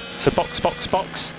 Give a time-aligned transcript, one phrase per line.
[0.00, 1.32] So box, box, box.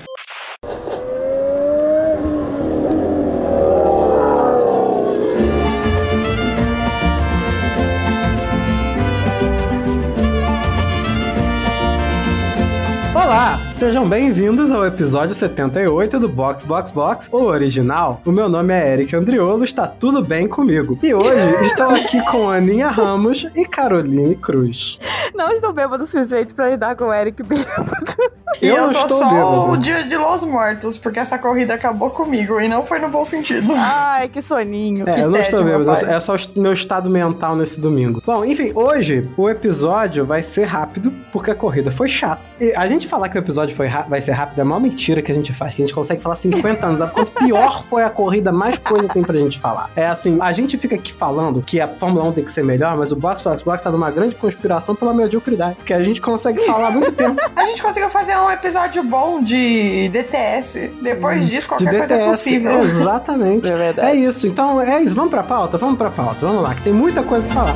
[13.13, 18.21] Olá, sejam bem-vindos ao episódio 78 do Box Box Box, o original.
[18.25, 20.97] O meu nome é Eric Andriolo, está tudo bem comigo.
[21.03, 24.97] E hoje estou aqui com Aninha Ramos e Caroline Cruz.
[25.35, 28.36] Não estou bêbado o suficiente pra lidar com o Eric bêbado.
[28.61, 29.71] E Eu eu, tô estou só bêbado.
[29.71, 33.25] o dia de Los Mortos, porque essa corrida acabou comigo e não foi no bom
[33.25, 33.73] sentido.
[33.75, 35.07] Ai, que soninho.
[35.07, 38.21] É, Que eu não estou bêbado, é só o meu estado mental nesse domingo.
[38.25, 42.41] Bom, enfim, hoje o episódio vai ser rápido, porque a corrida foi chata.
[42.59, 45.21] E a gente falar que o episódio foi vai ser rápido é a maior mentira
[45.21, 46.99] que a gente faz, que a gente consegue falar 50 anos.
[46.99, 49.89] Sabe Quanto pior foi a corrida, mais coisa tem pra gente falar.
[49.95, 52.97] É assim, a gente fica aqui falando que a Fórmula 1 tem que ser melhor,
[52.97, 55.77] mas o Box Box Box tá numa grande conspiração pela mediocridade.
[55.85, 59.41] Que a gente consegue falar há muito tempo A gente conseguiu fazer um episódio bom
[59.41, 60.91] de DTS.
[61.01, 62.29] Depois disso, de qualquer coisa é DTS.
[62.37, 62.79] possível.
[62.81, 63.67] Exatamente.
[63.71, 64.07] É verdade.
[64.09, 64.47] É isso.
[64.47, 65.15] Então é isso.
[65.15, 65.77] Vamos pra pauta?
[65.77, 66.45] Vamos pra pauta.
[66.45, 67.75] Vamos lá, que tem muita coisa pra falar.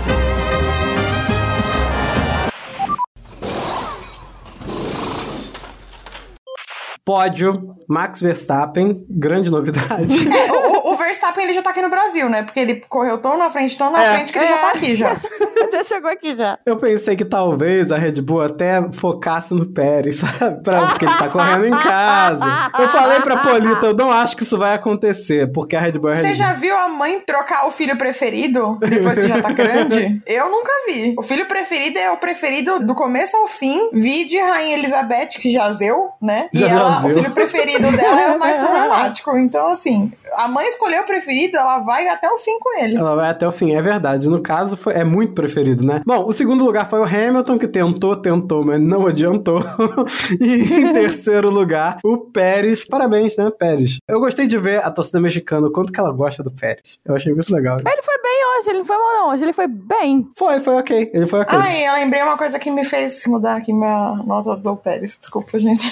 [7.03, 10.27] Pódio, Max Verstappen, grande novidade.
[10.83, 12.43] É, o, Verstappen ele já tá aqui no Brasil, né?
[12.43, 14.15] Porque ele correu tão na frente, tão na É.
[14.15, 15.15] frente que ele já tá aqui já.
[15.71, 16.57] Já chegou aqui já.
[16.65, 20.61] Eu pensei que talvez a Red Bull até focasse no Pérez, sabe?
[20.65, 22.45] Pra, porque ele tá correndo em casa.
[22.77, 26.09] Eu falei pra Polita, eu não acho que isso vai acontecer, porque a Red Bull
[26.09, 26.35] é Red Você Bull.
[26.35, 30.21] já viu a mãe trocar o filho preferido depois que já tá grande?
[30.27, 31.15] Eu nunca vi.
[31.17, 33.89] O filho preferido é o preferido do começo ao fim.
[33.93, 36.49] Vi de Rainha Elizabeth, que jazeu, né?
[36.53, 37.11] E Já ela, jazeu.
[37.11, 39.37] o filho preferido dela é o mais problemático.
[39.37, 42.97] Então, assim, a mãe escolheu o preferido, ela vai até o fim com ele.
[42.97, 44.27] Ela vai até o fim, é verdade.
[44.29, 46.01] No caso, foi, é muito preferido, né?
[46.05, 49.59] Bom, o segundo lugar foi o Hamilton, que tentou, tentou, mas não adiantou.
[50.39, 52.85] e em terceiro lugar, o Pérez.
[52.85, 53.97] Parabéns, né, Pérez?
[54.07, 56.97] Eu gostei de ver a torcida mexicana, o quanto que ela gosta do Pérez.
[57.05, 57.77] Eu achei muito legal.
[57.79, 59.29] Ele foi bem hoje, ele não foi mal não.
[59.31, 60.27] Hoje ele foi bem.
[60.37, 61.11] Foi, foi ok.
[61.13, 61.57] Ele foi ok.
[61.57, 65.17] Ai, eu lembrei uma coisa que me fez mudar aqui minha nota do Pérez.
[65.17, 65.91] Desculpa, gente.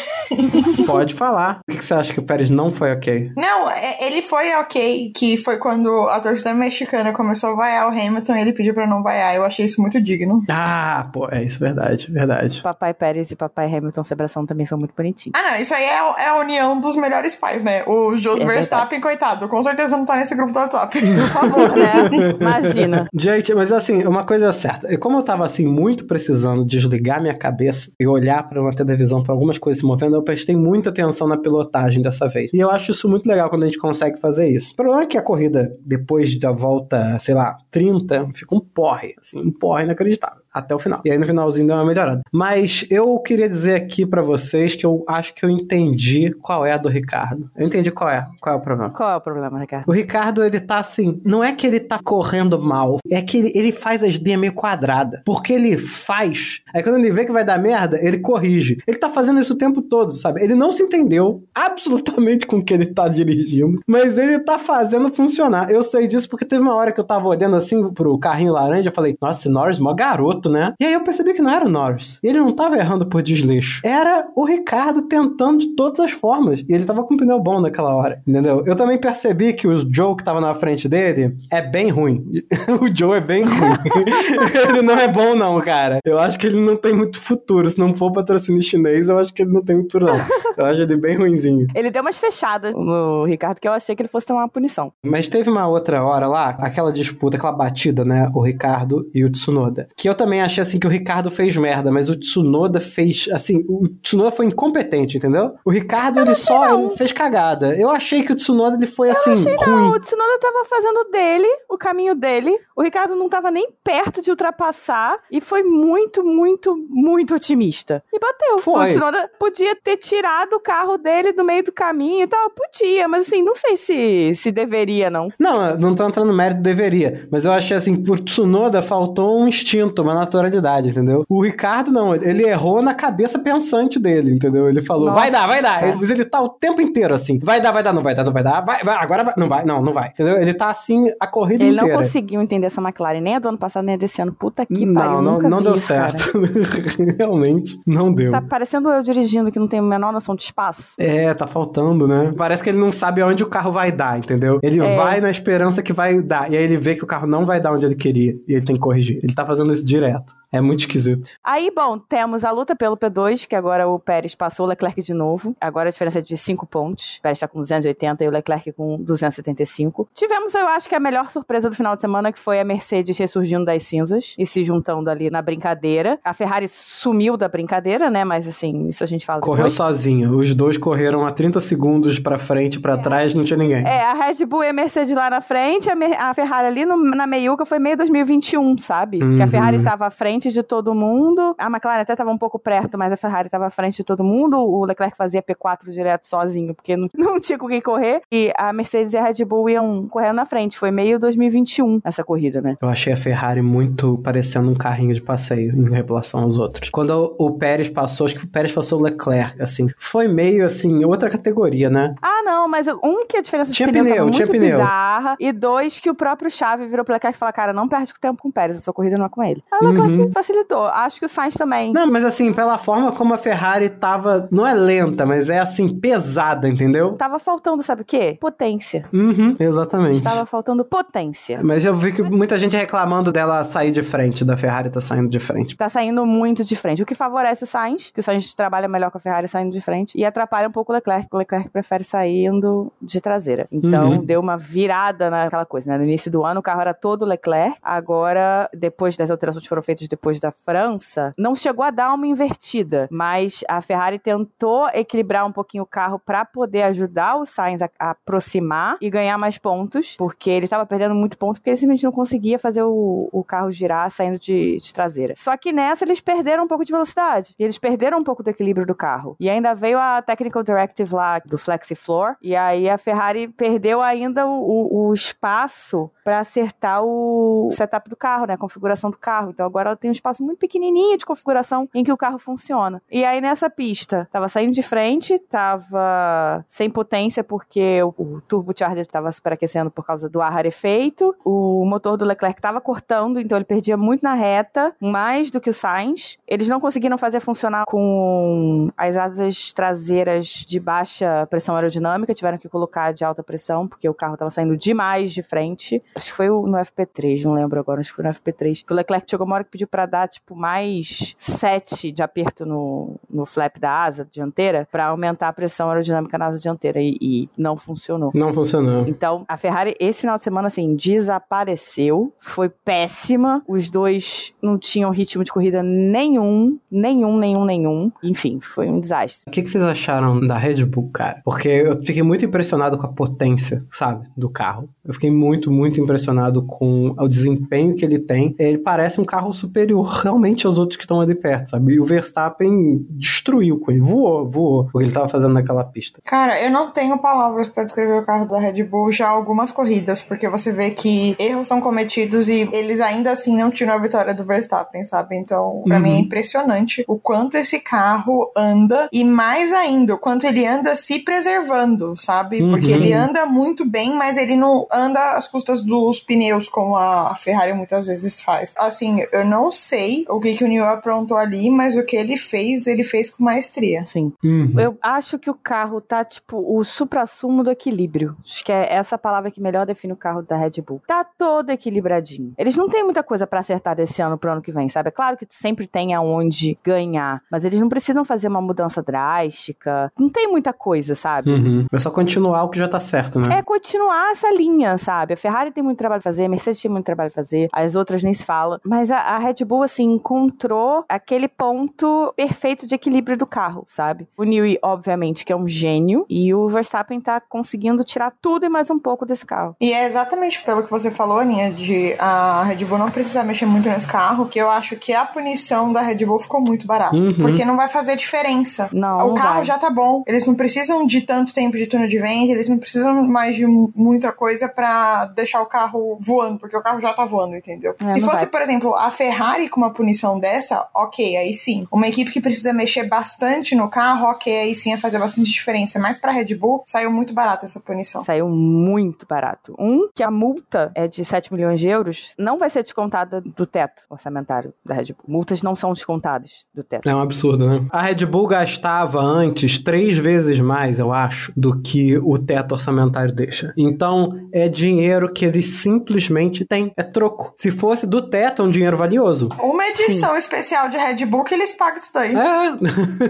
[0.85, 1.59] Pode falar.
[1.67, 3.31] O que, que você acha que o Pérez não foi ok?
[3.35, 7.89] Não, é- ele foi ok, que foi quando a torcida mexicana começou a vaiar o
[7.89, 9.35] Hamilton e ele pediu pra não vaiar.
[9.35, 10.41] Eu achei isso muito digno.
[10.49, 12.61] Ah, pô, é isso, verdade, verdade.
[12.61, 15.33] Papai Pérez e papai Hamilton se abraçando também foi muito bonitinho.
[15.35, 17.83] Ah, não, isso aí é, é a união dos melhores pais, né?
[17.85, 20.99] O Jos É Verstappen, coitado, com certeza não tá nesse grupo do WhatsApp.
[20.99, 22.35] Por favor, né?
[22.39, 23.07] Imagina.
[23.13, 24.97] Gente, mas assim, uma coisa certa.
[24.97, 29.33] Como eu tava assim, muito precisando desligar minha cabeça e olhar pra uma televisão pra
[29.33, 32.51] algumas coisas se movendo, eu prestei muita atenção na pilotagem dessa vez.
[32.53, 34.58] E eu acho isso muito legal quando a gente consegue fazer isso.
[34.71, 39.15] O problema é que a corrida, depois da volta, sei lá, 30, fica um porre.
[39.19, 40.41] Assim, um porre inacreditável.
[40.59, 41.01] Até o final.
[41.05, 42.21] E aí no finalzinho deu uma melhorada.
[42.31, 46.73] Mas eu queria dizer aqui pra vocês que eu acho que eu entendi qual é
[46.73, 47.49] a do Ricardo.
[47.55, 48.27] Eu entendi qual é.
[48.39, 48.91] Qual é o problema.
[48.91, 49.87] Qual é o problema, Ricardo?
[49.87, 53.51] O Ricardo, ele tá assim, não é que ele tá correndo mal, é que ele,
[53.55, 55.21] ele faz as linhas meio quadrada.
[55.25, 58.77] Porque ele faz, aí quando ele vê que vai dar merda, ele corrige.
[58.87, 60.43] Ele tá fazendo isso o tempo todo, sabe?
[60.43, 65.11] Ele não se entendeu absolutamente com o que ele tá dirigindo, mas ele tá fazendo
[65.13, 65.71] funcionar.
[65.71, 68.89] Eu sei disso porque teve uma hora que eu tava olhando assim pro carrinho laranja,
[68.89, 70.73] eu falei, nossa, Norris, mó garoto, né?
[70.79, 72.19] E aí eu percebi que não era o Norris.
[72.23, 73.81] E ele não tava errando por desleixo.
[73.83, 76.63] Era o Ricardo tentando de todas as formas.
[76.67, 78.63] E ele tava com um pneu bom naquela hora, entendeu?
[78.65, 82.25] Eu também percebi que o Joe que tava na frente dele é bem ruim.
[82.81, 83.77] o Joe é bem ruim.
[84.69, 85.99] ele não é bom, não, cara.
[86.05, 87.69] Eu acho que ele não tem muito futuro.
[87.69, 90.19] Se não for patrocínio chinês, eu acho que ele não tem muito futuro, não.
[90.57, 91.67] Eu acho ele bem ruinzinho.
[91.73, 94.91] Ele deu umas fechadas no Ricardo que eu achei que ele fosse ter uma punição.
[95.03, 98.29] Mas teve uma outra hora lá, aquela disputa, aquela batida, né?
[98.33, 99.87] O Ricardo e o Tsunoda.
[99.95, 103.29] Que eu também achei assim que o Ricardo fez merda, mas o Tsunoda fez.
[103.31, 105.55] Assim, o Tsunoda foi incompetente, entendeu?
[105.63, 107.75] O Ricardo, ele só ele fez cagada.
[107.75, 109.65] Eu achei que o Tsunoda ele foi assim, Achei ruim.
[109.67, 112.57] não, o Tsunoda tava fazendo dele, o caminho dele.
[112.75, 118.03] O Ricardo não tava nem perto de ultrapassar e foi muito, muito, muito otimista.
[118.13, 118.59] E bateu.
[118.59, 118.85] Foi.
[118.85, 123.07] O Tsunoda podia ter tirado o carro dele do meio do caminho e tal, podia,
[123.07, 125.31] mas assim, não sei se, se deveria, não.
[125.39, 127.27] Não, não tô entrando no mérito, deveria.
[127.31, 131.23] Mas eu achei assim, por Tsunoda faltou um instinto, uma naturalidade, entendeu?
[131.29, 134.69] O Ricardo não, ele errou na cabeça pensante dele, entendeu?
[134.69, 135.73] Ele falou, vai dar, vai dar.
[135.81, 135.87] Nossa.
[135.87, 138.23] Ele- Mas ele tá o tempo inteiro assim, vai dar, vai dar, não vai dar,
[138.23, 140.39] não vai dar, vai, vai, agora vai, não vai, não, não vai, entendeu?
[140.41, 141.97] Ele tá assim a corrida Ele não inteira.
[142.03, 144.31] conseguiu entender essa McLaren nem a do ano passado, nem a desse ano.
[144.33, 146.31] Puta que não, pariu, não, nunca não deu isso, certo.
[147.17, 148.31] Realmente, não deu.
[148.31, 150.93] Tá parecendo eu dirigindo que não tem a menor noção de espaço.
[150.97, 152.31] É, tá faltando, né?
[152.37, 154.59] Parece que ele não sabe aonde o carro vai dar, entendeu?
[154.63, 154.95] Ele É.
[154.95, 156.51] vai na esperança que vai dar.
[156.51, 158.35] E aí ele vê que o carro não vai dar onde ele queria.
[158.47, 159.19] E ele tem que corrigir.
[159.23, 160.08] Ele tá fazendo isso direto.
[160.09, 160.35] rätt.
[160.51, 161.31] É muito esquisito.
[161.43, 165.13] Aí, bom, temos a luta pelo P2, que agora o Pérez passou o Leclerc de
[165.13, 165.55] novo.
[165.61, 167.17] Agora a diferença é de 5 pontos.
[167.17, 168.97] O Pérez está com 280 e o Leclerc com
[169.43, 170.09] 275.
[170.13, 173.17] Tivemos, eu acho que a melhor surpresa do final de semana, que foi a Mercedes
[173.17, 176.19] ressurgindo das cinzas e se juntando ali na brincadeira.
[176.23, 178.23] A Ferrari sumiu da brincadeira, né?
[178.23, 179.73] Mas assim, isso a gente fala Correu depois.
[179.73, 180.35] sozinho.
[180.37, 183.85] Os dois correram a 30 segundos pra frente e pra trás, não tinha ninguém.
[183.85, 186.85] É, a Red Bull e a Mercedes lá na frente, a, Mer- a Ferrari ali
[186.85, 189.17] no- na meiuca foi meio 2021, sabe?
[189.19, 189.47] Que a Uhum.
[189.47, 193.11] Ferrari tava à frente de todo mundo, a McLaren até tava um pouco perto, mas
[193.11, 196.95] a Ferrari tava à frente de todo mundo, o Leclerc fazia P4 direto sozinho, porque
[196.95, 200.35] não, não tinha com quem correr, e a Mercedes e a Red Bull iam correndo
[200.35, 202.75] na frente, foi meio 2021 essa corrida, né?
[202.81, 206.89] Eu achei a Ferrari muito parecendo um carrinho de passeio em relação aos outros.
[206.89, 211.03] Quando o, Pérez passou, acho que o Pérez passou o Leclerc, assim, foi meio assim,
[211.03, 212.15] outra categoria, né?
[212.21, 214.77] Ah, não, mas um que a diferença de Tinha pneu, pneu, tava tinha muito pneu.
[214.77, 218.13] bizarra, e dois que o próprio Chave virou pro Leclerc e falou, cara, não perde
[218.19, 219.63] tempo com o Pérez, a sua corrida não é com ele.
[219.71, 220.28] Aí o Leclerc Uhum.
[220.31, 221.91] Facilitou, acho que o Sainz também.
[221.93, 225.89] Não, mas assim, pela forma como a Ferrari tava, não é lenta, mas é assim,
[225.89, 227.13] pesada, entendeu?
[227.13, 228.37] Tava faltando, sabe o quê?
[228.39, 229.05] Potência.
[229.13, 230.15] Uhum, exatamente.
[230.15, 231.59] Estava faltando potência.
[231.63, 235.29] Mas eu vi que muita gente reclamando dela sair de frente, da Ferrari tá saindo
[235.29, 235.75] de frente.
[235.75, 237.01] Tá saindo muito de frente.
[237.01, 239.81] O que favorece o Sainz, que o Sainz trabalha melhor com a Ferrari saindo de
[239.81, 243.67] frente, e atrapalha um pouco o Leclerc, que o Leclerc prefere saindo de traseira.
[243.71, 244.23] Então, Uhum.
[244.25, 245.97] deu uma virada naquela coisa, né?
[245.97, 247.77] No início do ano, o carro era todo Leclerc.
[247.81, 252.27] Agora, depois das alterações que foram feitas depois da França, não chegou a dar uma
[252.27, 257.81] invertida, mas a Ferrari tentou equilibrar um pouquinho o carro para poder ajudar o Sainz
[257.81, 261.77] a, a aproximar e ganhar mais pontos, porque ele estava perdendo muito ponto, porque ele
[261.77, 265.33] simplesmente não conseguia fazer o, o carro girar saindo de, de traseira.
[265.37, 267.53] Só que nessa eles perderam um pouco de velocidade.
[267.57, 269.35] E eles perderam um pouco do equilíbrio do carro.
[269.39, 272.35] E ainda veio a Technical Directive lá do Flexi Floor.
[272.41, 278.15] E aí a Ferrari perdeu ainda o, o- o espaço para acertar o setup do
[278.15, 278.53] carro, né?
[278.53, 279.49] A configuração do carro.
[279.51, 283.01] Então agora ela tem um espaço muito pequenininho de configuração em que o carro funciona.
[283.11, 289.05] E aí nessa pista, tava saindo de frente, tava sem potência porque o, o turbocharger
[289.07, 291.35] tava superaquecendo por causa do ar rarefeito.
[291.43, 295.69] O motor do Leclerc tava cortando, então ele perdia muito na reta, mais do que
[295.69, 296.37] o Sainz.
[296.47, 302.69] Eles não conseguiram fazer funcionar com as asas traseiras de baixa pressão aerodinâmica, tiveram que
[302.69, 306.01] colocar de alta pressão, porque o carro tava saindo demais de frente.
[306.15, 308.83] Acho que foi no FP3, não lembro agora, acho que foi no FP3.
[308.85, 312.65] Que o Leclerc chegou uma hora que pediu pra dar, tipo, mais 7 de aperto
[312.65, 317.17] no, no flap da asa dianteira pra aumentar a pressão aerodinâmica na asa dianteira e,
[317.21, 318.31] e não funcionou.
[318.33, 319.07] Não funcionou.
[319.07, 322.33] Então, a Ferrari, esse final de semana, assim, desapareceu.
[322.39, 323.63] Foi péssima.
[323.67, 326.79] Os dois não tinham ritmo de corrida nenhum.
[326.91, 328.11] Nenhum, nenhum, nenhum.
[328.23, 329.49] Enfim, foi um desastre.
[329.49, 331.41] O que, que vocês acharam da Red Bull, cara?
[331.43, 334.89] Porque eu fiquei muito impressionado com a potência, sabe, do carro.
[335.05, 338.55] Eu fiquei muito, muito impressionado com o desempenho que ele tem.
[338.59, 341.93] Ele parece um carro superior realmente aos outros que estão ali perto, sabe?
[341.93, 346.21] E o Verstappen destruiu com ele, voou, voou o que ele tava fazendo naquela pista.
[346.23, 349.71] Cara, eu não tenho palavras pra descrever o carro da Red Bull já há algumas
[349.71, 353.97] corridas, porque você vê que erros são cometidos e eles ainda assim não tiram a
[353.97, 355.35] vitória do Verstappen, sabe?
[355.35, 356.03] Então, pra Uhum.
[356.03, 360.95] mim é impressionante o quanto esse carro anda e mais ainda, o quanto ele anda
[360.95, 362.59] se preservando, sabe?
[362.69, 362.93] Porque Uhum.
[362.95, 367.73] ele anda muito bem, mas ele não anda às custas dos pneus como a Ferrari
[367.73, 368.73] muitas vezes faz.
[368.77, 372.37] Assim, eu não sei o que, que o Newell aprontou ali, mas o que ele
[372.37, 374.01] fez, ele fez com maestria.
[374.01, 374.73] Assim, Uhum.
[374.79, 378.35] eu acho que o carro tá, tipo, o supra-sumo do equilíbrio.
[378.43, 381.01] Acho que é essa palavra que melhor define o carro da Red Bull.
[381.07, 382.53] Tá todo equilibradinho.
[382.57, 385.09] Eles não têm muita coisa pra acertar desse ano pro ano que vem, sabe?
[385.09, 390.11] É claro que sempre tem aonde ganhar, mas eles não precisam fazer uma mudança drástica.
[390.19, 391.49] Não tem muita coisa, sabe?
[391.51, 391.85] Uhum.
[391.91, 393.57] É só continuar o que já tá certo, né?
[393.57, 395.33] É continuar essa linha, sabe?
[395.33, 397.95] A Ferrari tem muito trabalho a fazer, a Mercedes tem muito trabalho a fazer, as
[397.95, 398.79] outras nem se fala.
[398.85, 404.27] Mas a, a Red Bull, assim, encontrou aquele ponto perfeito de equilíbrio do carro, sabe?
[404.37, 408.69] O Newey, obviamente, que é um gênio, e o Verstappen tá conseguindo tirar tudo e
[408.69, 409.75] mais um pouco desse carro.
[409.81, 413.65] E é exatamente pelo que você falou, Aninha, de a Red Bull não precisar mexer
[413.65, 417.15] muito nesse carro, que eu acho que a punição da Red Bull ficou muito barata.
[417.15, 417.33] Uhum.
[417.33, 418.89] Porque não vai fazer diferença.
[418.93, 419.65] Não, o não carro vai.
[419.65, 420.23] já tá bom.
[420.27, 423.65] Eles não precisam de tanto tempo de túnel de vento, eles não precisam mais de
[423.65, 427.95] mu- muita coisa pra deixar o carro voando, porque o carro já tá voando, entendeu?
[428.03, 428.45] É, Se fosse, vai.
[428.47, 431.87] por exemplo, a Ferrari com uma punição dessa, ok, aí sim.
[431.91, 435.97] Uma equipe que precisa mexer bastante no carro, ok, aí sim ia fazer bastante diferença.
[435.99, 438.23] Mas pra Red Bull, saiu muito barata essa punição.
[438.23, 439.75] Saiu muito barato.
[439.79, 443.65] Um, que a multa é de 7 milhões de euros, não vai ser descontada do
[443.65, 445.25] teto orçamentário da Red Bull.
[445.27, 447.09] Multas não são descontadas do teto.
[447.09, 447.87] É um absurdo, né?
[447.91, 453.33] A Red Bull gastava antes três vezes mais, eu acho, do que o teto orçamentário
[453.33, 453.73] deixa.
[453.77, 456.91] Então, é dinheiro que eles simplesmente têm.
[456.95, 457.53] É troco.
[457.57, 459.38] Se fosse do teto, é um dinheiro valioso.
[459.39, 459.49] Maravilhoso.
[459.61, 460.37] Uma edição Sim.
[460.37, 462.35] especial de Red Bull que eles pagam isso daí.
[462.35, 462.71] É.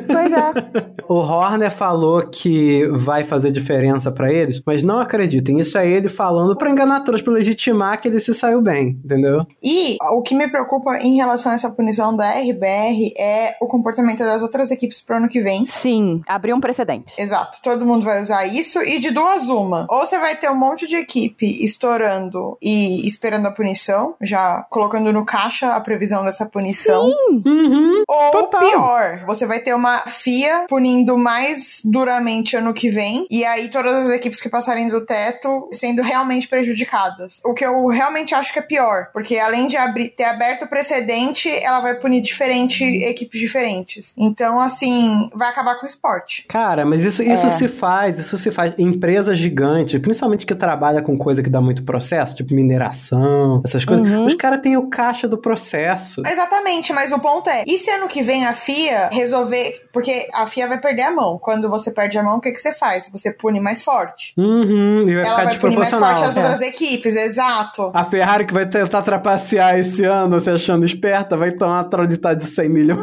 [0.07, 0.51] Pois é.
[1.07, 5.59] o Horner falou que vai fazer diferença para eles, mas não acreditem.
[5.59, 9.45] Isso é ele falando para enganar todos, para legitimar que ele se saiu bem, entendeu?
[9.61, 14.19] E o que me preocupa em relação a essa punição da RBR é o comportamento
[14.19, 15.65] das outras equipes pro ano que vem.
[15.65, 17.13] Sim, abrir um precedente.
[17.17, 17.59] Exato.
[17.61, 19.85] Todo mundo vai usar isso e de duas uma.
[19.89, 25.11] Ou você vai ter um monte de equipe estourando e esperando a punição, já colocando
[25.11, 27.09] no caixa a previsão dessa punição.
[27.09, 27.43] Sim.
[27.45, 28.03] Uhum.
[28.07, 28.59] Ou Total.
[28.59, 33.93] pior, você vai ter uma FIA punindo mais duramente ano que vem e aí todas
[33.93, 37.41] as equipes que passarem do teto sendo realmente prejudicadas.
[37.45, 40.67] O que eu realmente acho que é pior, porque além de abrir, ter aberto o
[40.67, 44.13] precedente, ela vai punir diferente equipes diferentes.
[44.17, 46.45] Então, assim, vai acabar com o esporte.
[46.47, 47.49] Cara, mas isso, isso é.
[47.49, 51.61] se faz, isso se faz em empresas gigantes, principalmente que trabalha com coisa que dá
[51.61, 54.05] muito processo, tipo mineração, essas coisas.
[54.05, 54.25] Uhum.
[54.25, 55.88] Os caras têm o caixa do processo.
[56.25, 60.45] Exatamente, mas o ponto é, e se ano que vem a FIA resolver, porque a
[60.47, 61.37] FIA vai perder a mão.
[61.39, 63.09] Quando você perde a mão, o que, que você faz?
[63.11, 64.33] Você pune mais forte.
[64.37, 66.39] Uhum, e vai Ela ficar vai punir mais forte as é.
[66.39, 67.91] outras equipes, exato.
[67.93, 72.35] A Ferrari que vai tentar trapacear esse ano, se achando esperta, vai tomar uma trauditada
[72.35, 72.99] de 100 milhões.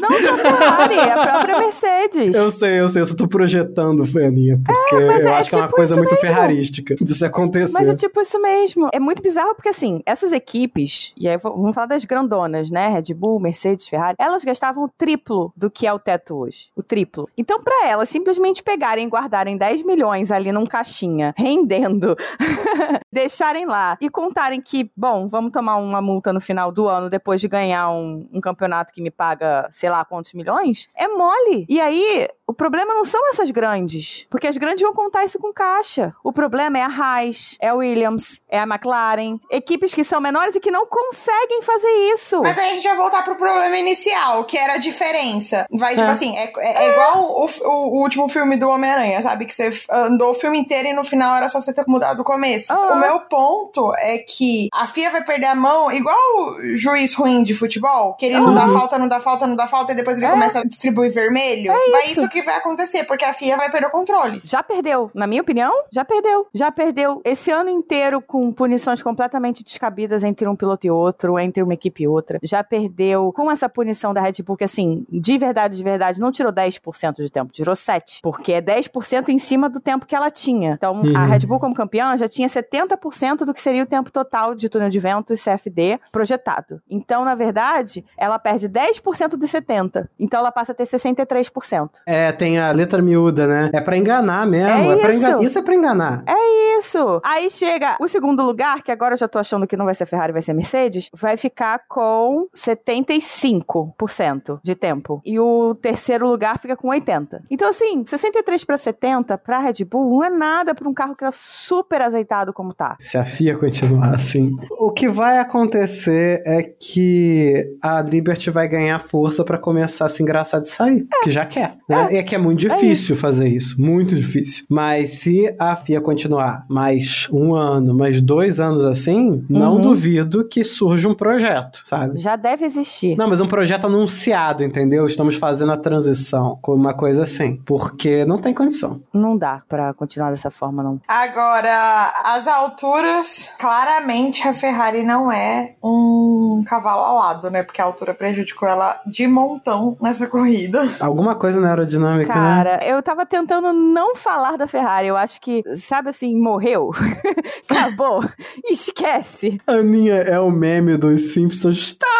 [0.00, 2.34] Não só a Ferrari, é a própria Mercedes.
[2.34, 5.48] Eu sei, eu sei, eu só tô projetando, Feninha, porque é, eu é acho tipo
[5.50, 6.26] que é uma tipo coisa muito mesmo.
[6.26, 7.72] ferrarística disso acontecer.
[7.72, 8.88] Mas é tipo isso mesmo.
[8.92, 12.88] É muito bizarro porque, assim, essas equipes, e aí vamos falar das grandonas, né?
[12.88, 16.70] Red Bull, Mercedes, Ferrari, elas gastavam o triplo do que é o teto hoje.
[16.76, 17.28] O triplo.
[17.36, 22.16] Então, para elas simplesmente pegarem e guardarem 10 milhões ali num caixinha, rendendo,
[23.12, 27.40] deixarem lá e contarem que, bom, vamos tomar uma multa no final do ano depois
[27.40, 31.66] de ganhar um, um campeonato que me paga sei lá quantos milhões, é mole.
[31.68, 35.52] E aí, o problema não são essas grandes, porque as grandes vão contar isso com
[35.52, 36.12] caixa.
[36.24, 40.56] O problema é a Haas, é a Williams, é a McLaren, equipes que são menores
[40.56, 42.42] e que não conseguem fazer isso.
[42.42, 45.64] Mas aí a gente vai voltar pro problema inicial, que era a diferença.
[45.70, 46.10] Vai, tipo é.
[46.10, 49.46] assim, é, é, é igual o, o, o, último filme do Homem-Aranha, sabe?
[49.46, 52.24] Que você andou o filme inteiro e no final era só você ter mudado o
[52.24, 52.74] começo.
[52.74, 52.94] Uhum.
[52.94, 57.44] O meu ponto é que a FIA vai perder a mão igual o juiz ruim
[57.44, 58.48] de futebol, que ele uhum.
[58.48, 60.30] não dá falta, não dá falta, não dá falta, e depois ele é.
[60.30, 61.70] começa a distribuir vermelho.
[61.70, 64.40] É vai isso que vai acontecer, porque a FIA vai perder o controle.
[64.44, 66.46] Já perdeu, na minha opinião, já perdeu.
[66.54, 71.62] Já perdeu esse ano inteiro com punições completamente descabidas entre um piloto e outro, entre
[71.62, 72.38] uma equipe e outra.
[72.42, 76.30] Já perdeu com essa punição da Red Bull, que assim, de verdade, de verdade, não
[76.30, 78.20] tirou 10% de tempo, tirou 7%.
[78.22, 80.72] Porque é 10% em cima do tempo que ela tinha.
[80.72, 81.16] Então, uhum.
[81.16, 84.68] a Red Bull, como campeã, já tinha 70% do que seria o tempo total de
[84.68, 86.80] túnel de vento e CFD projetado.
[86.88, 90.08] Então, na verdade, ela perde 10% dos 70%.
[90.18, 91.90] Então, ela passa a ter 63%.
[92.06, 93.70] É, tem a letra miúda, né?
[93.72, 94.68] É para enganar mesmo.
[94.68, 95.18] É, é isso.
[95.18, 95.42] Engan...
[95.42, 96.22] isso é pra enganar.
[96.26, 97.20] É isso.
[97.24, 100.06] Aí chega o segundo lugar, que agora eu já tô achando que não vai ser
[100.06, 105.20] Ferrari, vai ser Mercedes, vai ficar com 75% de tempo.
[105.24, 107.40] E o terceiro lugar fica com 80%.
[107.50, 111.24] Então, assim, 63 para 70 pra Red Bull não é nada pra um carro que
[111.24, 112.96] tá super azeitado como tá.
[113.00, 114.56] Se a FIA continuar assim.
[114.78, 120.22] O que vai acontecer é que a Liberty vai ganhar força para começar a se
[120.22, 121.06] engraçar de sair.
[121.12, 121.24] É.
[121.24, 122.08] Que já quer, né?
[122.10, 122.19] É.
[122.20, 124.66] É que é muito é difícil é fazer isso, muito difícil.
[124.68, 129.80] Mas se a FIA continuar mais um ano, mais dois anos assim, não uhum.
[129.80, 132.20] duvido que surja um projeto, sabe?
[132.20, 133.16] Já deve existir.
[133.16, 135.06] Não, mas um projeto anunciado, entendeu?
[135.06, 139.00] Estamos fazendo a transição com uma coisa assim, porque não tem condição.
[139.14, 141.00] Não dá para continuar dessa forma, não.
[141.08, 147.62] Agora, as alturas, claramente a Ferrari não é um cavalo alado, né?
[147.62, 150.86] Porque a altura prejudicou ela de montão nessa corrida.
[151.00, 152.40] Alguma coisa na aerodinâmica dinâmica, né?
[152.40, 152.92] Cara, né?
[152.92, 155.08] eu tava tentando não falar da Ferrari.
[155.08, 156.90] Eu acho que, sabe assim, morreu.
[157.68, 158.24] Acabou.
[158.68, 159.60] Esquece.
[159.66, 161.76] A Aninha é o meme dos Simpsons.
[161.78, 162.10] Stop!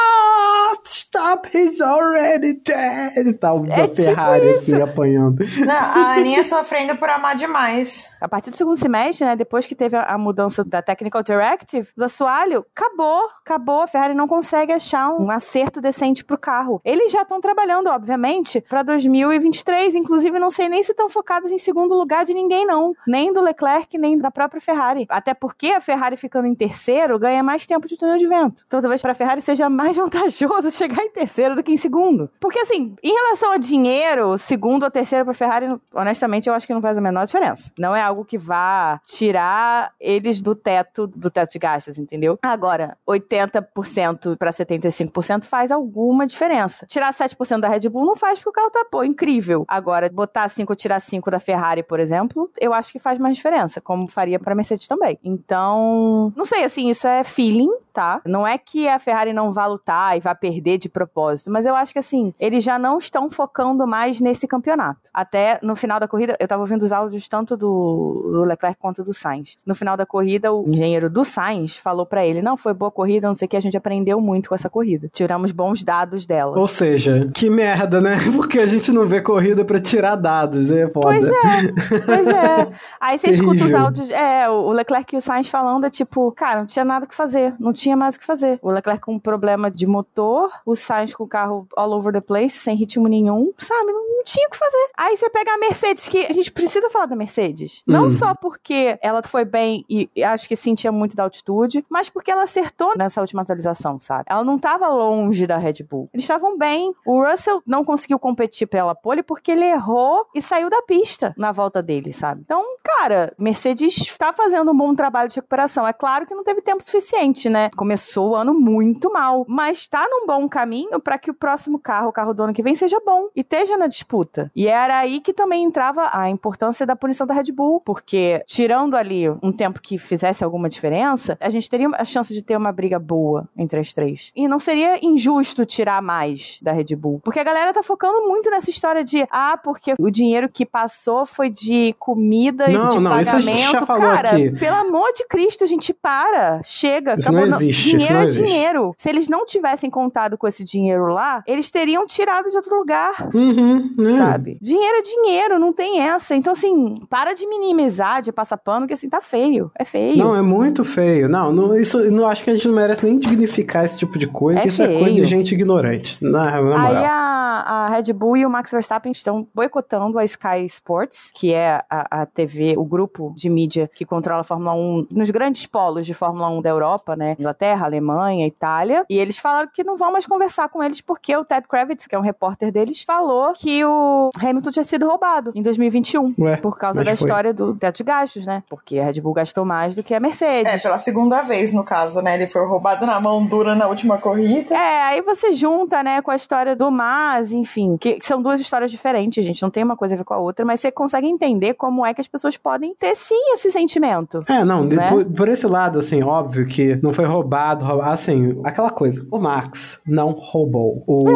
[0.87, 1.49] Stop!
[1.53, 3.27] He's already dead!
[3.27, 4.59] E tal, é da tipo Ferrari, isso.
[4.59, 5.45] assim, apanhando.
[5.67, 8.11] Não, a Aninha sofrendo por amar demais.
[8.21, 12.05] A partir do segundo semestre, né, depois que teve a mudança da Technical Directive, do
[12.05, 13.29] assoalho, acabou.
[13.45, 13.83] Acabou.
[13.83, 16.81] A Ferrari não consegue achar um acerto decente pro carro.
[16.85, 21.59] Eles já estão trabalhando, obviamente, pra 2023 inclusive não sei nem se estão focados em
[21.59, 22.95] segundo lugar de ninguém, não.
[23.07, 25.07] Nem do Leclerc, nem da própria Ferrari.
[25.09, 28.65] Até porque a Ferrari ficando em terceiro ganha mais tempo de túnel de vento.
[28.67, 32.31] Então talvez para a Ferrari seja mais vantajoso chegar em terceiro do que em segundo.
[32.41, 36.67] Porque assim, em relação a dinheiro, segundo ou terceiro para a Ferrari, honestamente eu acho
[36.67, 37.73] que não faz a menor diferença.
[37.79, 42.39] Não é algo que vá tirar eles do teto, do teto de gastos, entendeu?
[42.43, 46.87] Agora, 80% para 75% faz alguma diferença.
[46.87, 49.64] Tirar 7% da Red Bull não faz porque o carro tá, pô, incrível pneu.
[49.69, 53.37] Agora, botar 5 ou tirar 5 da Ferrari, por exemplo, eu acho que faz mais
[53.37, 55.19] diferença, como faria pra Mercedes também.
[55.25, 58.21] Então, não sei, assim, isso é feeling, tá?
[58.27, 61.75] Não é que a Ferrari não vá lutar e vá perder de propósito, mas eu
[61.75, 65.11] acho que, assim, eles já não estão focando mais nesse campeonato.
[65.13, 69.15] Até no final da corrida, eu tava ouvindo os áudios tanto do, Leclerc quanto do
[69.15, 69.57] Sainz.
[69.65, 73.29] No final da corrida, o engenheiro do Sainz falou para ele: não, foi boa corrida,
[73.29, 75.09] não sei o que, a gente aprendeu muito com essa corrida.
[75.13, 76.59] Tiramos bons dados dela.
[76.59, 78.17] Ou seja, que merda, né?
[78.35, 81.07] Porque a gente não vê corrida para tirar dados, é foda.
[81.07, 82.69] Pois é, pois é.
[83.01, 86.61] Aí você escuta os áudios, é, o Leclerc e o Sainz falando, é tipo, cara,
[86.61, 88.59] não tinha nada que fazer, não tinha mais o que fazer.
[88.63, 92.21] O Leclerc com um problema de motor, o Sainz com o carro all over the
[92.21, 93.93] place, sem ritmo nenhum, sabe?
[93.93, 94.89] Não, não tinha o que fazer.
[94.97, 97.83] Aí você pega a Mercedes, que a gente precisa falar da Mercedes.
[97.87, 98.11] Não Hum.
[98.11, 102.43] só porque ela foi bem e acho que sentia muito da altitude, mas porque ela
[102.43, 104.25] acertou nessa última atualização, sabe?
[104.29, 106.09] Ela não tava longe da Red Bull.
[106.13, 106.93] Eles estavam bem.
[107.07, 111.51] O Russell não conseguiu competir pela pole porque ele errou e saiu da pista na
[111.53, 112.43] volta dele, sabe?
[112.45, 115.87] Então, cara, Mercedes tá fazendo um bom trabalho de recuperação.
[115.87, 117.70] É claro que não teve tempo suficiente, né?
[117.77, 122.09] Começou o ano muito mal, mas tá num bom caminho para que o próximo carro,
[122.09, 124.50] o carro do ano que vem, seja bom e esteja na disputa.
[124.55, 128.97] E era aí que também entrava a importância da punição da Red Bull, porque tirando
[128.97, 132.73] ali um tempo que fizesse alguma diferença, a gente teria a chance de ter uma
[132.73, 134.31] briga boa entre as três.
[134.35, 138.50] E não seria injusto tirar mais da Red Bull, porque a galera tá focando muito
[138.50, 142.99] nessa história de ah, porque o dinheiro que passou foi de comida Não, e de
[143.00, 143.59] não, isso a pagamento.
[143.59, 144.50] gente já falou Cara, aqui.
[144.53, 147.47] pelo amor de Cristo, a gente para, chega, Isso acabou.
[147.49, 148.45] não existe, dinheiro não é existe.
[148.45, 148.95] dinheiro.
[148.99, 153.31] Se eles não tivessem contado com esse dinheiro lá, eles teriam tirado de outro lugar
[153.35, 154.17] Uhum, né?
[154.17, 154.59] sabe?
[154.61, 156.35] Dinheiro é dinheiro, não tem essa.
[156.35, 159.71] Então, assim, para de minimizar, de passar pano, que assim, tá feio.
[159.79, 160.17] É feio.
[160.17, 161.29] Não, é muito feio.
[161.29, 164.26] Não, não, isso não acho que a gente não merece nem dignificar esse tipo de
[164.26, 164.61] coisa.
[164.61, 165.17] É isso é coisa feio.
[165.17, 166.23] de gente ignorante.
[166.25, 170.64] Na, na Aí a, a Red Bull e o Max Verstappen estão boicotando a Sky
[170.64, 175.07] Sports, que é a, a TV, o grupo de mídia que controla a Fórmula 1
[175.11, 177.37] nos grandes polos de Fórmula 1 da Europa, né?
[177.50, 179.04] Inglaterra, Alemanha, Itália.
[179.11, 182.14] E eles falaram que não vão mais conversar com eles porque o Ted Kravitz, que
[182.14, 186.35] é um repórter deles, falou que o Hamilton tinha sido roubado em 2021.
[186.38, 187.14] Ué, Por causa da foi.
[187.14, 188.62] história do teto de gastos, né?
[188.69, 190.73] Porque a Red Bull gastou mais do que a Mercedes.
[190.73, 192.34] É, pela segunda vez, no caso, né?
[192.34, 194.75] Ele foi roubado na mão dura na última corrida.
[194.75, 198.60] É, aí você junta, né, com a história do Mas, enfim, que, que são duas
[198.60, 201.26] histórias diferentes, gente, não tem uma coisa a ver com a outra, mas você consegue
[201.26, 204.41] entender como é que as pessoas podem ter sim esse sentimento.
[204.49, 205.08] É, não, Né?
[205.08, 209.26] por, por esse lado, assim, óbvio que não foi roubado, roubado, assim, aquela coisa.
[209.31, 211.03] O Max não roubou.
[211.07, 211.35] O É,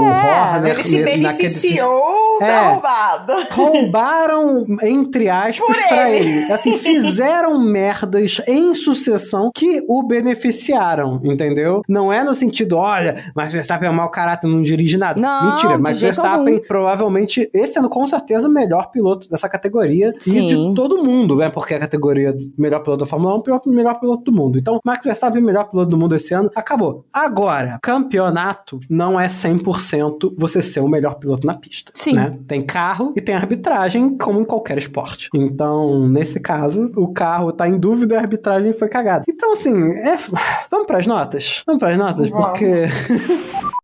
[0.54, 0.72] Horner...
[0.74, 2.46] Ele se ne- naquele- beneficiou É.
[2.46, 3.46] da roubada.
[3.50, 6.28] roubaram, entre aspas, Por pra ele.
[6.44, 6.52] ele.
[6.52, 11.82] Assim, fizeram merdas em sucessão que o beneficiaram, entendeu?
[11.88, 15.20] Não é no sentido, olha, Max Verstappen é um mau caráter, não dirige nada.
[15.20, 20.46] Não, Mentira, jeito Verstappen provavelmente, esse é com certeza o melhor piloto dessa categoria Sim.
[20.46, 21.50] e de todo mundo, né?
[21.50, 24.58] Porque a categoria melhor piloto da Fórmula 1 é o melhor piloto do mundo.
[24.58, 27.04] Então, Max Verstappen é o melhor piloto do mundo esse ano, acabou.
[27.12, 31.92] Agora, campeonato não é 100% você ser o melhor piloto na pista.
[31.94, 32.14] Sim.
[32.14, 32.38] né?
[32.46, 35.28] Tem carro e tem arbitragem, como em qualquer esporte.
[35.34, 39.24] Então, nesse caso, o carro tá em dúvida e a arbitragem foi cagada.
[39.28, 40.16] Então, assim, é...
[40.70, 41.62] vamos pras notas?
[41.66, 42.30] Vamos pras notas?
[42.30, 42.46] Vamos.
[42.46, 42.84] Porque.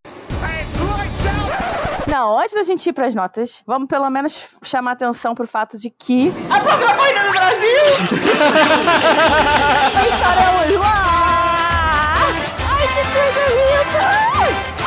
[2.11, 5.91] Não, antes da gente ir pras notas, vamos pelo menos chamar atenção pro fato de
[5.91, 7.71] que A próxima corrida no Brasil!
[10.09, 11.10] estaremos lá!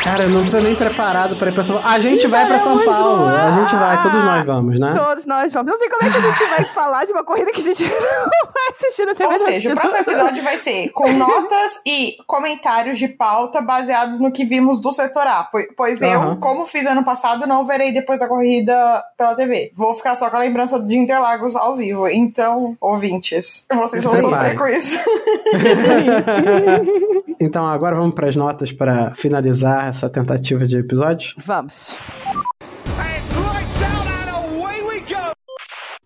[0.03, 1.95] Cara, eu não tô nem preparado pra ir pra São Paulo.
[1.95, 3.23] A gente vai pra São Paulo.
[3.25, 3.47] lá.
[3.47, 4.93] A gente vai, todos nós vamos, né?
[4.93, 5.71] Todos nós vamos.
[5.71, 7.83] Não sei como é que a gente vai falar de uma corrida que a gente
[7.87, 9.33] não vai assistir na TV.
[9.33, 14.29] Ou seja, o próximo episódio vai ser com notas e comentários de pauta baseados no
[14.29, 15.49] que vimos do setor A.
[15.77, 16.35] Pois, eu, Aham.
[16.35, 19.71] como fiz ano passado, não verei depois a corrida pela TV.
[19.73, 22.09] Vou ficar só com a lembrança de Interlagos ao vivo.
[22.09, 24.55] Então, ouvintes, vocês vão Você sofrer vai.
[24.57, 24.99] com isso.
[27.43, 31.35] Então, agora vamos pras notas pra finalizar essa tentativa de episódio.
[31.45, 31.99] Vamos.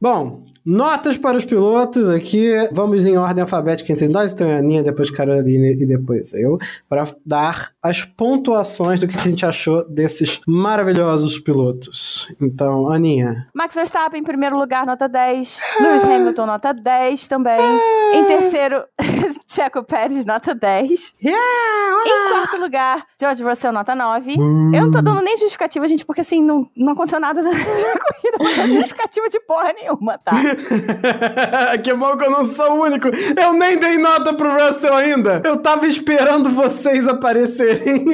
[0.01, 2.51] Bom, notas para os pilotos aqui.
[2.73, 4.33] Vamos em ordem alfabética entre nós.
[4.33, 6.57] Então, a Aninha, depois Caroline e depois eu.
[6.89, 12.27] Para dar as pontuações do que a gente achou desses maravilhosos pilotos.
[12.41, 13.47] Então, Aninha.
[13.53, 15.61] Max Verstappen em primeiro lugar, nota 10.
[15.79, 17.61] Lewis Hamilton, nota 10 também.
[18.13, 18.83] Em terceiro,
[19.47, 21.15] Checo Pérez, nota 10.
[21.23, 24.35] Em quarto lugar, George Russell, nota 9.
[24.73, 28.37] Eu não tô dando nem justificativa, gente, porque assim, não, não aconteceu nada na corrida,
[28.39, 30.33] não tô justificativa de porra nenhuma, tá?
[31.83, 33.09] que bom que eu não sou o único.
[33.39, 35.41] Eu nem dei nota pro Russell ainda.
[35.43, 38.05] Eu tava esperando vocês aparecerem.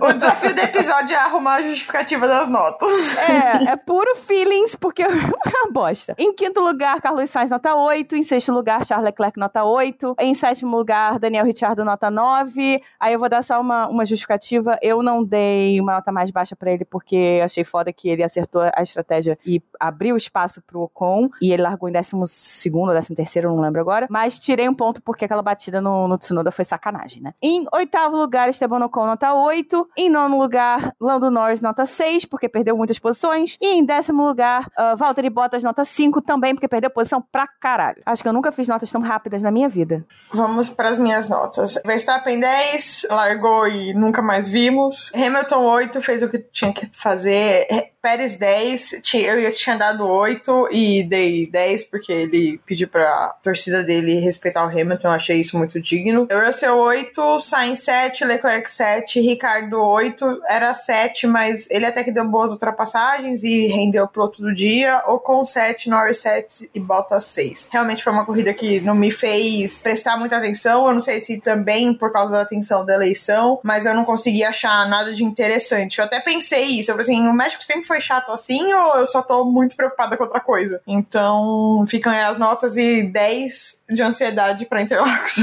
[0.00, 3.18] O desafio do episódio é arrumar a justificativa das notas.
[3.18, 6.14] É, é puro feelings, porque é uma bosta.
[6.18, 8.16] Em quinto lugar, Carlos Sainz, nota 8.
[8.16, 10.16] Em sexto lugar, Charles Leclerc, nota 8.
[10.20, 12.80] Em sétimo lugar, Daniel Ricciardo, nota 9.
[12.98, 14.78] Aí eu vou dar só uma, uma justificativa.
[14.82, 18.62] Eu não dei uma nota mais baixa para ele, porque achei foda que ele acertou
[18.74, 21.28] a estratégia e abriu espaço pro Ocon.
[21.40, 24.06] E ele largou em décimo segundo ou décimo terceiro, não lembro agora.
[24.10, 27.34] Mas tirei um ponto porque aquela batida no, no Tsunoda foi sacanagem, né?
[27.42, 29.88] Em oitavo lugar, Esteban Ocon, nota 8.
[29.96, 33.56] Em nono lugar, Lando Norris, nota 6, porque perdeu muitas posições.
[33.60, 38.02] E em décimo lugar, uh, Valtteri Bottas, nota 5, também porque perdeu posição pra caralho.
[38.04, 40.04] Acho que eu nunca fiz notas tão rápidas na minha vida.
[40.32, 41.78] Vamos para as minhas notas.
[41.84, 45.12] Verstappen 10, largou e nunca mais vimos.
[45.14, 47.91] Hamilton 8, fez o que tinha que fazer.
[48.02, 53.84] Pérez 10, eu, eu tinha dado 8 e dei 10 porque ele pediu pra torcida
[53.84, 56.26] dele respeitar o Hamilton, eu achei isso muito digno.
[56.30, 62.26] Russell 8, Sainz 7, Leclerc 7, Ricardo 8, era 7, mas ele até que deu
[62.28, 67.68] boas ultrapassagens e rendeu pro outro dia, com 7, Norris 7 e Bottas 6.
[67.70, 71.40] Realmente foi uma corrida que não me fez prestar muita atenção, eu não sei se
[71.40, 76.00] também por causa da atenção da eleição, mas eu não consegui achar nada de interessante.
[76.00, 79.06] Eu até pensei isso, eu falei assim, o México sempre foi chato assim ou eu
[79.06, 80.80] só tô muito preocupada com outra coisa?
[80.86, 85.34] Então, ficam aí as notas e 10 de ansiedade para Interlagos.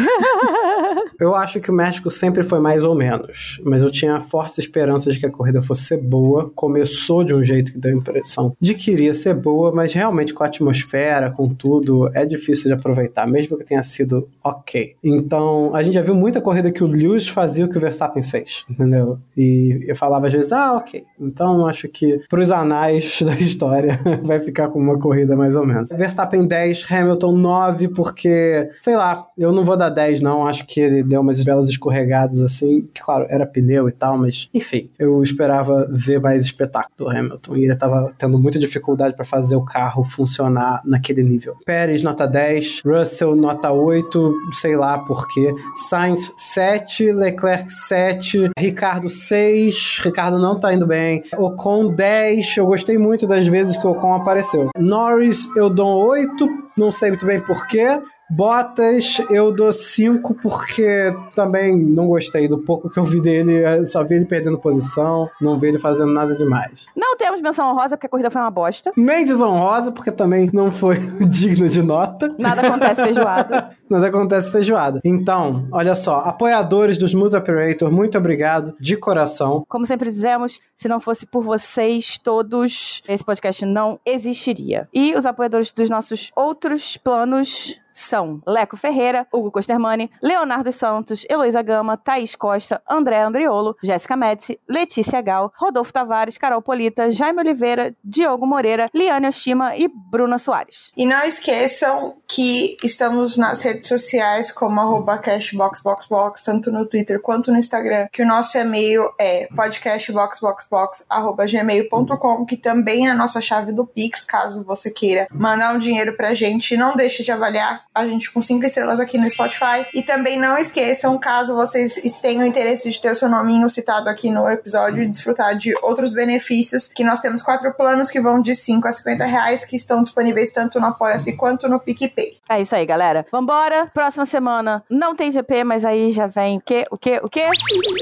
[1.20, 5.14] eu acho que o México sempre foi mais ou menos, mas eu tinha fortes esperanças
[5.14, 6.52] de que a corrida fosse ser boa.
[6.56, 10.34] Começou de um jeito que deu a impressão de que iria ser boa, mas realmente
[10.34, 14.96] com a atmosfera, com tudo, é difícil de aproveitar, mesmo que tenha sido ok.
[15.04, 18.24] Então, a gente já viu muita corrida que o Lewis fazia o que o Verstappen
[18.24, 19.20] fez, entendeu?
[19.38, 21.04] E eu falava às vezes, ah, ok.
[21.20, 25.90] Então, acho que pros anais da história vai ficar com uma corrida mais ou menos.
[25.90, 30.80] Verstappen 10, Hamilton 9, porque sei lá, eu não vou dar 10 não, acho que
[30.80, 35.86] ele deu umas belas escorregadas assim, claro, era pneu e tal, mas enfim, eu esperava
[35.92, 40.06] ver mais espetáculo do Hamilton e ele tava tendo muita dificuldade para fazer o carro
[40.06, 41.58] funcionar naquele nível.
[41.66, 45.54] Pérez nota 10, Russell nota 8, sei lá por quê,
[45.90, 52.29] Sainz 7, Leclerc 7, Ricardo 6, Ricardo não tá indo bem, Ocon 10,
[52.60, 54.70] eu gostei muito das vezes que o Ocon apareceu.
[54.78, 58.02] Norris eu dou 8, não sei muito bem porquê.
[58.30, 63.86] Bottas, eu dou 5 porque também não gostei do pouco que eu vi dele.
[63.86, 66.86] Só vi ele perdendo posição, não vi ele fazendo nada demais.
[66.96, 68.92] Não temos menção honrosa porque a corrida foi uma bosta.
[68.96, 72.36] Nem desonrosa porque também não foi digna de nota.
[72.38, 73.70] Nada acontece feijoada.
[73.90, 75.02] nada acontece feijoada.
[75.04, 79.66] Então, olha só, apoiadores dos Mood Operator, muito obrigado de coração.
[79.68, 84.88] Como sempre dizemos, se não fosse por vocês todos, esse podcast não existiria.
[84.94, 91.62] E os apoiadores dos nossos outros planos são Leco Ferreira, Hugo Costermani, Leonardo Santos, Heloísa
[91.62, 97.96] Gama, Thaís Costa, André Andriolo, Jéssica Médici, Letícia Gal, Rodolfo Tavares, Carol Polita, Jaime Oliveira,
[98.04, 100.92] Diogo Moreira, Liane Oshima e Bruna Soares.
[100.96, 104.80] E não esqueçam que estamos nas redes sociais como
[105.18, 113.08] cashboxboxbox, tanto no Twitter quanto no Instagram, que o nosso e-mail é podcastboxboxbox.gmail.com, que também
[113.08, 116.78] é a nossa chave do Pix, caso você queira mandar um dinheiro pra gente.
[116.78, 119.86] Não deixe de avaliar a gente com cinco estrelas aqui no Spotify.
[119.94, 124.30] E também não esqueçam, caso vocês tenham interesse de ter o seu nominho citado aqui
[124.30, 128.56] no episódio e desfrutar de outros benefícios, que nós temos quatro planos que vão de
[128.56, 132.38] 5 a 50 reais, que estão disponíveis tanto no Apoia-se quanto no PicPay.
[132.50, 133.26] É isso aí, galera.
[133.32, 133.88] Vambora.
[133.94, 136.86] Próxima semana não tem GP, mas aí já vem o quê?
[136.92, 137.20] O quê?
[137.22, 137.46] O quê?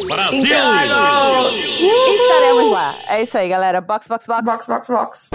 [0.08, 0.44] Brasil!
[2.16, 2.96] Estaremos lá.
[3.08, 3.82] É isso aí, galera.
[3.82, 4.44] Box, box, box.
[4.44, 5.30] Box, box, box.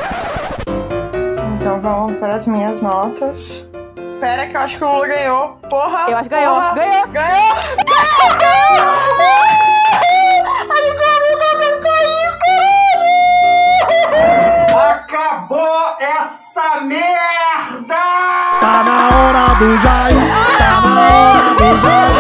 [1.61, 3.72] Então vamos para as minhas notas.
[4.23, 5.59] Pera que eu acho que o Lula ganhou.
[5.69, 6.09] Porra!
[6.09, 6.55] Eu acho que ganhou.
[6.55, 6.75] Porra.
[6.77, 7.09] Ganhou!
[7.09, 7.57] Ganhou!
[8.39, 8.87] Ganhou!
[10.71, 12.31] A gente vai voltar sem país,
[13.99, 14.79] caralho!
[14.79, 18.03] Acabou essa merda!
[18.61, 20.15] Tá na hora do Jair,
[20.57, 21.81] tá na hora do.
[21.81, 22.12] Jair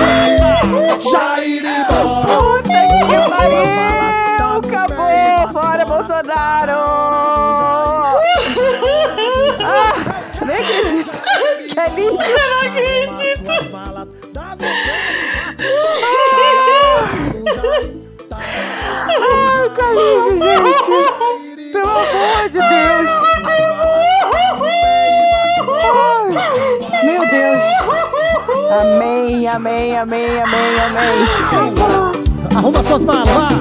[29.52, 32.56] amém, amém, amém, amém.
[32.56, 33.52] Arruma suas malas.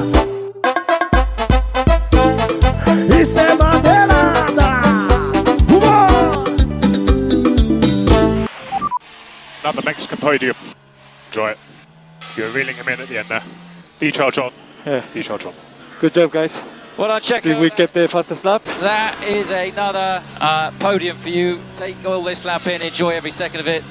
[3.22, 4.82] Isso é madeirada.
[5.68, 6.52] Vamos!
[9.64, 10.56] Now Mexican podium.
[11.30, 11.60] Enjoy it.
[12.38, 13.44] You're reeling him in at the end there.
[14.00, 14.52] Detail John.
[14.86, 15.04] Yeah.
[15.14, 15.54] Detail John.
[16.00, 16.58] Good job, guys.
[16.98, 17.44] Well done, Checo.
[17.44, 18.64] Did we get the fastest lap?
[18.80, 21.60] That is another uh, podium for you.
[21.76, 23.84] Take all this lap in, enjoy every second of it.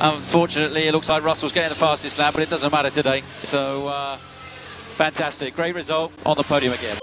[0.00, 3.22] Unfortunately, it looks like Russell's getting the fastest lap, but it doesn't matter today.
[3.40, 4.16] So, uh,
[4.94, 5.56] fantastic.
[5.56, 6.98] Great result on the podium again.